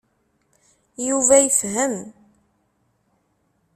Yuba 1.07 1.35
yefhem. 1.39 1.95